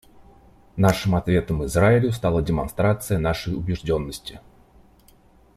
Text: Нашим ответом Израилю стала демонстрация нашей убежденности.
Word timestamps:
Нашим 0.77 1.13
ответом 1.13 1.63
Израилю 1.65 2.11
стала 2.11 2.41
демонстрация 2.41 3.19
нашей 3.19 3.53
убежденности. 3.53 4.41